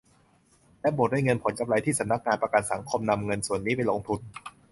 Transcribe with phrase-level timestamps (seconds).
[0.81, 4.19] และบวกด้วยเงินผลกำไรที่สำนักงานประกันสังคมนำเงินส่วนนี้ไปลงทุน